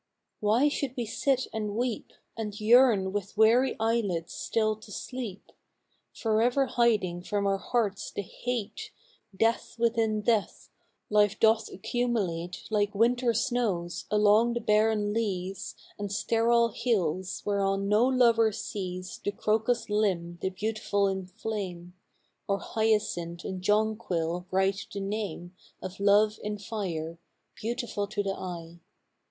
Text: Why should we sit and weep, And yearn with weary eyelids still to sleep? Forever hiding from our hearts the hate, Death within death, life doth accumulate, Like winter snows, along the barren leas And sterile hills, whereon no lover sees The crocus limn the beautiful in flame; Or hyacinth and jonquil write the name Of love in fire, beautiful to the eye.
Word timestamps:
Why 0.39 0.67
should 0.67 0.97
we 0.97 1.05
sit 1.05 1.45
and 1.53 1.75
weep, 1.75 2.11
And 2.35 2.59
yearn 2.59 3.13
with 3.13 3.37
weary 3.37 3.75
eyelids 3.79 4.33
still 4.33 4.75
to 4.77 4.91
sleep? 4.91 5.51
Forever 6.11 6.65
hiding 6.65 7.21
from 7.21 7.45
our 7.45 7.59
hearts 7.59 8.09
the 8.09 8.23
hate, 8.23 8.89
Death 9.37 9.77
within 9.77 10.21
death, 10.21 10.71
life 11.11 11.39
doth 11.39 11.69
accumulate, 11.71 12.63
Like 12.71 12.95
winter 12.95 13.31
snows, 13.35 14.05
along 14.09 14.55
the 14.55 14.59
barren 14.59 15.13
leas 15.13 15.75
And 15.99 16.11
sterile 16.11 16.69
hills, 16.69 17.43
whereon 17.45 17.87
no 17.87 18.03
lover 18.07 18.51
sees 18.51 19.19
The 19.23 19.29
crocus 19.31 19.87
limn 19.87 20.39
the 20.41 20.49
beautiful 20.49 21.07
in 21.07 21.27
flame; 21.27 21.93
Or 22.47 22.57
hyacinth 22.57 23.43
and 23.45 23.61
jonquil 23.61 24.47
write 24.49 24.87
the 24.91 24.99
name 24.99 25.55
Of 25.79 25.99
love 25.99 26.39
in 26.43 26.57
fire, 26.57 27.19
beautiful 27.53 28.07
to 28.07 28.23
the 28.23 28.33
eye. 28.33 28.79